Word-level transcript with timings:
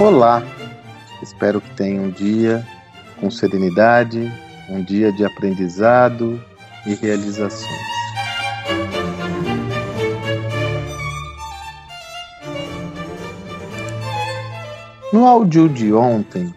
Olá! 0.00 0.44
Espero 1.20 1.60
que 1.60 1.74
tenha 1.74 2.00
um 2.00 2.08
dia 2.08 2.64
com 3.18 3.28
serenidade, 3.32 4.30
um 4.70 4.80
dia 4.80 5.12
de 5.12 5.24
aprendizado 5.24 6.40
e 6.86 6.94
realizações. 6.94 7.66
No 15.12 15.26
áudio 15.26 15.68
de 15.68 15.92
ontem, 15.92 16.54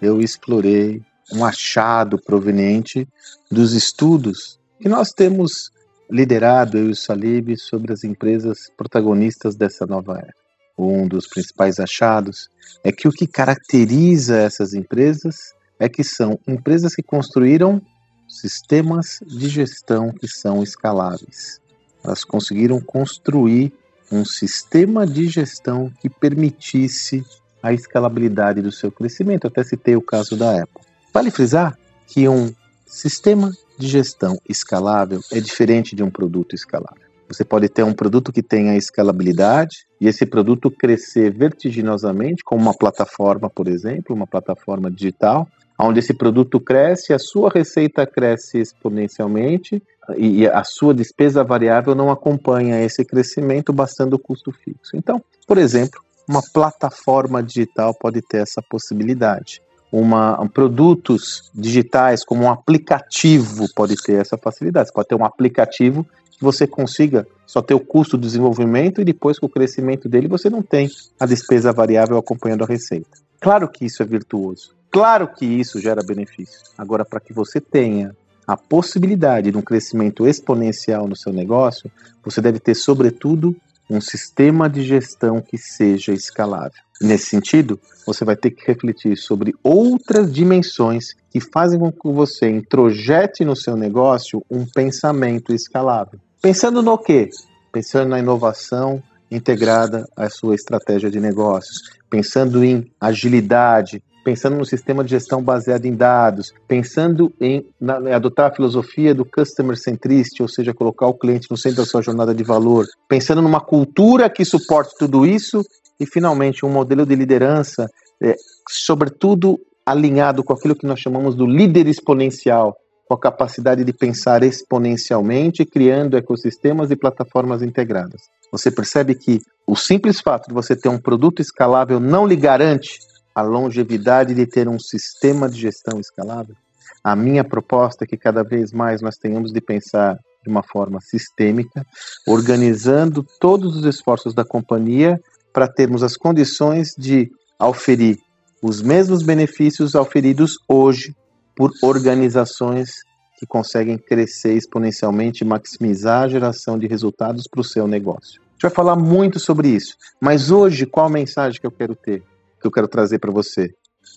eu 0.00 0.20
explorei 0.20 1.00
um 1.32 1.44
achado 1.44 2.18
proveniente 2.18 3.06
dos 3.48 3.74
estudos 3.74 4.58
que 4.80 4.88
nós 4.88 5.10
temos 5.10 5.70
liderado, 6.10 6.76
eu 6.76 6.88
e 6.88 6.90
o 6.90 6.96
Salib, 6.96 7.56
sobre 7.56 7.92
as 7.92 8.02
empresas 8.02 8.68
protagonistas 8.76 9.54
dessa 9.54 9.86
nova 9.86 10.18
era. 10.18 10.41
Um 10.82 11.06
dos 11.06 11.26
principais 11.26 11.78
achados 11.78 12.48
é 12.82 12.90
que 12.90 13.06
o 13.06 13.12
que 13.12 13.26
caracteriza 13.26 14.36
essas 14.38 14.74
empresas 14.74 15.52
é 15.78 15.88
que 15.88 16.02
são 16.02 16.38
empresas 16.46 16.94
que 16.94 17.02
construíram 17.02 17.80
sistemas 18.28 19.18
de 19.26 19.48
gestão 19.48 20.12
que 20.12 20.26
são 20.26 20.62
escaláveis. 20.62 21.60
Elas 22.04 22.24
conseguiram 22.24 22.80
construir 22.80 23.72
um 24.10 24.24
sistema 24.24 25.06
de 25.06 25.28
gestão 25.28 25.92
que 26.00 26.08
permitisse 26.08 27.24
a 27.62 27.72
escalabilidade 27.72 28.60
do 28.60 28.72
seu 28.72 28.90
crescimento. 28.90 29.46
até 29.46 29.62
citei 29.62 29.96
o 29.96 30.02
caso 30.02 30.36
da 30.36 30.62
Apple. 30.62 30.82
Vale 31.12 31.30
frisar 31.30 31.78
que 32.06 32.28
um 32.28 32.52
sistema 32.86 33.52
de 33.78 33.86
gestão 33.86 34.38
escalável 34.48 35.20
é 35.30 35.40
diferente 35.40 35.94
de 35.94 36.02
um 36.02 36.10
produto 36.10 36.54
escalável. 36.54 37.11
Você 37.28 37.44
pode 37.44 37.68
ter 37.68 37.82
um 37.82 37.94
produto 37.94 38.32
que 38.32 38.42
tenha 38.42 38.76
escalabilidade 38.76 39.86
e 40.00 40.06
esse 40.06 40.26
produto 40.26 40.70
crescer 40.70 41.30
vertiginosamente, 41.30 42.42
como 42.44 42.62
uma 42.62 42.74
plataforma, 42.74 43.48
por 43.48 43.68
exemplo, 43.68 44.14
uma 44.14 44.26
plataforma 44.26 44.90
digital, 44.90 45.48
onde 45.78 45.98
esse 45.98 46.14
produto 46.14 46.60
cresce, 46.60 47.12
a 47.12 47.18
sua 47.18 47.50
receita 47.50 48.06
cresce 48.06 48.58
exponencialmente 48.58 49.82
e 50.16 50.46
a 50.46 50.62
sua 50.64 50.92
despesa 50.92 51.42
variável 51.42 51.94
não 51.94 52.10
acompanha 52.10 52.82
esse 52.82 53.04
crescimento, 53.04 53.72
bastando 53.72 54.14
o 54.14 54.18
custo 54.18 54.52
fixo. 54.52 54.96
Então, 54.96 55.22
por 55.46 55.58
exemplo, 55.58 56.00
uma 56.28 56.42
plataforma 56.52 57.42
digital 57.42 57.94
pode 57.94 58.20
ter 58.22 58.38
essa 58.38 58.62
possibilidade 58.68 59.60
uma, 59.92 60.40
um, 60.40 60.48
produtos 60.48 61.50
digitais, 61.54 62.24
como 62.24 62.44
um 62.44 62.50
aplicativo, 62.50 63.66
pode 63.76 63.94
ter 63.96 64.14
essa 64.14 64.38
facilidade. 64.38 64.88
Você 64.88 64.94
pode 64.94 65.08
ter 65.08 65.14
um 65.14 65.24
aplicativo 65.24 66.06
que 66.30 66.42
você 66.42 66.66
consiga 66.66 67.26
só 67.46 67.60
ter 67.60 67.74
o 67.74 67.80
custo 67.80 68.16
do 68.16 68.26
desenvolvimento 68.26 69.02
e 69.02 69.04
depois 69.04 69.38
com 69.38 69.44
o 69.44 69.50
crescimento 69.50 70.08
dele 70.08 70.26
você 70.26 70.48
não 70.48 70.62
tem 70.62 70.88
a 71.20 71.26
despesa 71.26 71.70
variável 71.72 72.16
acompanhando 72.16 72.64
a 72.64 72.66
receita. 72.66 73.10
Claro 73.38 73.68
que 73.68 73.84
isso 73.84 74.02
é 74.02 74.06
virtuoso. 74.06 74.74
Claro 74.90 75.28
que 75.28 75.44
isso 75.44 75.78
gera 75.78 76.02
benefício. 76.02 76.60
Agora, 76.76 77.04
para 77.04 77.20
que 77.20 77.32
você 77.32 77.60
tenha 77.60 78.16
a 78.46 78.56
possibilidade 78.56 79.50
de 79.50 79.56
um 79.56 79.62
crescimento 79.62 80.26
exponencial 80.26 81.06
no 81.06 81.16
seu 81.16 81.32
negócio, 81.32 81.90
você 82.24 82.40
deve 82.40 82.58
ter, 82.58 82.74
sobretudo, 82.74 83.54
um 83.88 84.00
sistema 84.00 84.68
de 84.68 84.82
gestão 84.82 85.40
que 85.40 85.58
seja 85.58 86.12
escalável. 86.12 86.80
Nesse 87.00 87.26
sentido, 87.26 87.80
você 88.06 88.24
vai 88.24 88.36
ter 88.36 88.50
que 88.50 88.64
refletir 88.66 89.16
sobre 89.16 89.54
outras 89.62 90.32
dimensões 90.32 91.14
que 91.30 91.40
fazem 91.40 91.78
com 91.78 91.90
que 91.90 92.08
você 92.08 92.48
introjete 92.48 93.44
no 93.44 93.56
seu 93.56 93.76
negócio 93.76 94.44
um 94.50 94.64
pensamento 94.64 95.52
escalável. 95.52 96.20
Pensando 96.40 96.82
no 96.82 96.96
quê? 96.96 97.28
Pensando 97.72 98.10
na 98.10 98.18
inovação 98.18 99.02
integrada 99.30 100.06
à 100.16 100.28
sua 100.28 100.54
estratégia 100.54 101.10
de 101.10 101.18
negócios, 101.18 101.78
pensando 102.08 102.62
em 102.62 102.90
agilidade, 103.00 104.02
pensando 104.22 104.56
no 104.56 104.64
sistema 104.64 105.02
de 105.04 105.10
gestão 105.10 105.42
baseado 105.42 105.84
em 105.84 105.94
dados, 105.94 106.52
pensando 106.66 107.32
em 107.40 107.66
na, 107.80 107.96
adotar 108.14 108.50
a 108.50 108.54
filosofia 108.54 109.14
do 109.14 109.24
customer 109.24 109.76
centricity, 109.76 110.42
ou 110.42 110.48
seja, 110.48 110.72
colocar 110.72 111.06
o 111.06 111.14
cliente 111.14 111.48
no 111.50 111.56
centro 111.56 111.78
da 111.78 111.86
sua 111.86 112.02
jornada 112.02 112.34
de 112.34 112.44
valor, 112.44 112.86
pensando 113.08 113.42
numa 113.42 113.60
cultura 113.60 114.30
que 114.30 114.44
suporte 114.44 114.94
tudo 114.98 115.26
isso 115.26 115.62
e, 115.98 116.06
finalmente, 116.06 116.64
um 116.64 116.70
modelo 116.70 117.04
de 117.04 117.14
liderança, 117.14 117.88
é, 118.22 118.34
sobretudo 118.68 119.58
alinhado 119.84 120.44
com 120.44 120.52
aquilo 120.52 120.76
que 120.76 120.86
nós 120.86 121.00
chamamos 121.00 121.34
do 121.34 121.46
líder 121.46 121.88
exponencial, 121.88 122.76
com 123.08 123.14
a 123.14 123.20
capacidade 123.20 123.84
de 123.84 123.92
pensar 123.92 124.42
exponencialmente, 124.42 125.64
criando 125.64 126.16
ecossistemas 126.16 126.90
e 126.90 126.96
plataformas 126.96 127.62
integradas. 127.62 128.22
Você 128.52 128.70
percebe 128.70 129.14
que 129.14 129.40
o 129.66 129.74
simples 129.74 130.20
fato 130.20 130.48
de 130.48 130.54
você 130.54 130.76
ter 130.76 130.88
um 130.88 130.98
produto 130.98 131.40
escalável 131.40 131.98
não 131.98 132.26
lhe 132.26 132.36
garante 132.36 132.98
a 133.34 133.42
longevidade 133.42 134.34
de 134.34 134.46
ter 134.46 134.68
um 134.68 134.78
sistema 134.78 135.48
de 135.48 135.60
gestão 135.60 135.98
escalável? 135.98 136.54
A 137.02 137.16
minha 137.16 137.42
proposta 137.42 138.04
é 138.04 138.06
que 138.06 138.16
cada 138.16 138.42
vez 138.42 138.72
mais 138.72 139.00
nós 139.00 139.16
tenhamos 139.16 139.52
de 139.52 139.60
pensar 139.60 140.18
de 140.42 140.50
uma 140.50 140.62
forma 140.62 141.00
sistêmica, 141.00 141.86
organizando 142.26 143.24
todos 143.40 143.76
os 143.76 143.84
esforços 143.84 144.34
da 144.34 144.44
companhia 144.44 145.20
para 145.52 145.68
termos 145.68 146.02
as 146.02 146.16
condições 146.16 146.94
de 146.96 147.30
auferir 147.58 148.18
os 148.62 148.80
mesmos 148.80 149.22
benefícios 149.22 149.94
auferidos 149.94 150.58
hoje 150.68 151.14
por 151.56 151.72
organizações 151.82 153.02
que 153.38 153.46
conseguem 153.46 153.98
crescer 153.98 154.54
exponencialmente 154.54 155.42
e 155.42 155.46
maximizar 155.46 156.22
a 156.22 156.28
geração 156.28 156.78
de 156.78 156.86
resultados 156.86 157.48
para 157.48 157.60
o 157.60 157.64
seu 157.64 157.88
negócio. 157.88 158.40
A 158.40 158.52
gente 158.52 158.62
vai 158.62 158.70
falar 158.70 158.96
muito 158.96 159.40
sobre 159.40 159.68
isso, 159.68 159.96
mas 160.20 160.52
hoje 160.52 160.86
qual 160.86 161.06
a 161.06 161.10
mensagem 161.10 161.60
que 161.60 161.66
eu 161.66 161.72
quero 161.72 161.96
ter? 161.96 162.22
Que 162.62 162.68
eu 162.68 162.72
quero 162.72 162.88
trazer 162.88 163.18
para 163.18 163.30
você. 163.30 163.68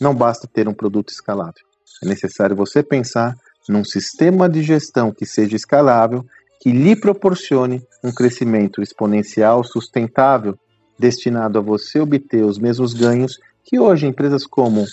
Não 0.00 0.14
basta 0.14 0.46
ter 0.46 0.68
um 0.68 0.74
produto 0.74 1.08
escalável. 1.08 1.62
É 2.02 2.06
necessário 2.06 2.54
você 2.54 2.82
pensar 2.82 3.34
num 3.68 3.84
sistema 3.84 4.48
de 4.48 4.62
gestão 4.62 5.12
que 5.12 5.24
seja 5.24 5.56
escalável, 5.56 6.24
que 6.60 6.70
lhe 6.70 6.94
proporcione 6.94 7.82
um 8.02 8.12
crescimento 8.12 8.82
exponencial 8.82 9.64
sustentável, 9.64 10.56
destinado 10.98 11.58
a 11.58 11.62
você 11.62 11.98
obter 12.00 12.44
os 12.44 12.58
mesmos 12.58 12.92
ganhos 12.92 13.38
que 13.64 13.78
hoje 13.78 14.06
empresas 14.06 14.46
como 14.46 14.84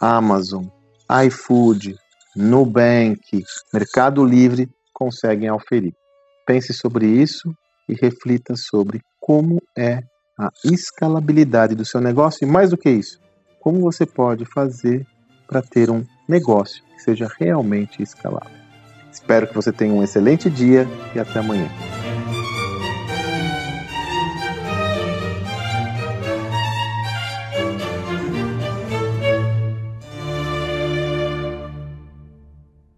Amazon, 0.00 0.66
iFood, 1.26 1.96
Nubank, 2.34 3.44
Mercado 3.72 4.24
Livre 4.24 4.68
conseguem 4.92 5.50
oferir. 5.50 5.94
Pense 6.46 6.72
sobre 6.72 7.06
isso 7.06 7.54
e 7.88 7.94
reflita 7.94 8.54
sobre 8.56 9.00
como 9.20 9.62
é 9.76 10.00
a 10.38 10.50
escalabilidade 10.64 11.74
do 11.74 11.84
seu 11.84 12.00
negócio 12.00 12.44
e, 12.44 12.50
mais 12.50 12.70
do 12.70 12.76
que 12.76 12.90
isso, 12.90 13.20
como 13.60 13.80
você 13.80 14.04
pode 14.04 14.44
fazer 14.44 15.06
para 15.46 15.62
ter 15.62 15.90
um 15.90 16.04
negócio 16.28 16.82
que 16.94 17.02
seja 17.02 17.30
realmente 17.38 18.02
escalável. 18.02 18.54
Espero 19.10 19.46
que 19.46 19.54
você 19.54 19.72
tenha 19.72 19.94
um 19.94 20.02
excelente 20.02 20.50
dia 20.50 20.86
e 21.14 21.18
até 21.18 21.38
amanhã. 21.38 21.68